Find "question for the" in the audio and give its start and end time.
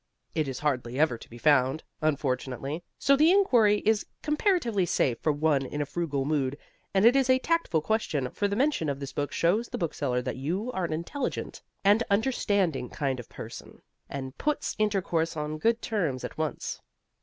7.83-8.55